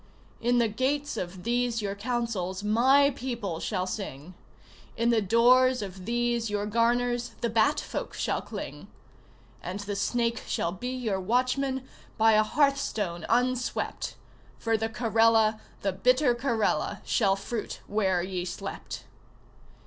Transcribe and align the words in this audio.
In 0.41 0.57
the 0.57 0.67
gates 0.67 1.15
of 1.15 1.43
these 1.43 1.79
your 1.79 1.93
councils 1.93 2.63
my 2.63 3.11
people 3.11 3.59
shall 3.59 3.85
sing, 3.85 4.33
In 4.97 5.11
the 5.11 5.21
doors 5.21 5.83
of 5.83 6.07
these 6.07 6.49
your 6.49 6.65
garners 6.65 7.35
the 7.41 7.51
Bat 7.51 7.79
folk 7.81 8.13
shall 8.15 8.41
cling; 8.41 8.87
And 9.61 9.81
the 9.81 9.95
snake 9.95 10.41
shall 10.47 10.71
be 10.71 10.87
your 10.89 11.19
watchman, 11.19 11.87
By 12.17 12.31
a 12.31 12.41
hearthstone 12.41 13.27
unswept; 13.29 14.15
For 14.57 14.75
the 14.75 14.89
Karela, 14.89 15.59
the 15.81 15.93
bitter 15.93 16.33
Karela, 16.33 17.01
Shall 17.05 17.35
fruit 17.35 17.81
where 17.85 18.23
ye 18.23 18.43
slept! 18.43 19.03